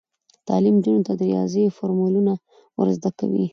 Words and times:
تعلیم 0.47 0.75
نجونو 0.79 1.01
ته 1.07 1.13
د 1.17 1.21
ریاضي 1.31 1.63
فورمولونه 1.77 2.33
ور 2.77 2.87
زده 2.97 3.09
کوي. 3.19 3.45